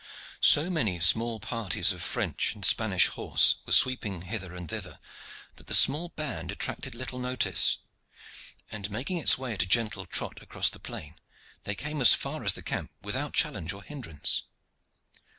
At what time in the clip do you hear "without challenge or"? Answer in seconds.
13.03-13.83